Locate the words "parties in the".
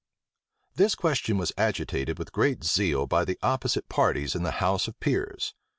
3.87-4.53